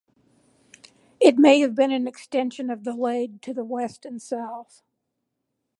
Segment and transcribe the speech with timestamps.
[1.19, 4.81] It may have been an extension of the lade to the west and south.